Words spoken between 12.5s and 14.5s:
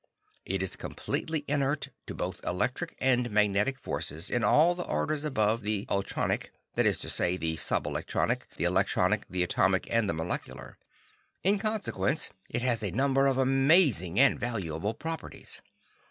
has a number of amazing and